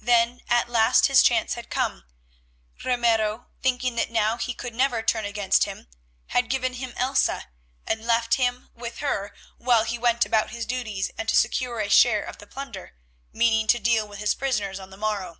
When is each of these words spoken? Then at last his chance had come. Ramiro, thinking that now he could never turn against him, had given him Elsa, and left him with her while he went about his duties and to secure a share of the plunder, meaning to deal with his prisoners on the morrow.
Then 0.00 0.40
at 0.48 0.70
last 0.70 1.08
his 1.08 1.22
chance 1.22 1.52
had 1.52 1.68
come. 1.68 2.06
Ramiro, 2.82 3.48
thinking 3.62 3.96
that 3.96 4.08
now 4.10 4.38
he 4.38 4.54
could 4.54 4.72
never 4.74 5.02
turn 5.02 5.26
against 5.26 5.64
him, 5.64 5.88
had 6.28 6.48
given 6.48 6.72
him 6.72 6.94
Elsa, 6.96 7.50
and 7.86 8.06
left 8.06 8.36
him 8.36 8.70
with 8.72 9.00
her 9.00 9.34
while 9.58 9.84
he 9.84 9.98
went 9.98 10.24
about 10.24 10.52
his 10.52 10.64
duties 10.64 11.10
and 11.18 11.28
to 11.28 11.36
secure 11.36 11.80
a 11.80 11.90
share 11.90 12.22
of 12.22 12.38
the 12.38 12.46
plunder, 12.46 12.94
meaning 13.30 13.66
to 13.66 13.78
deal 13.78 14.08
with 14.08 14.20
his 14.20 14.34
prisoners 14.34 14.80
on 14.80 14.88
the 14.88 14.96
morrow. 14.96 15.38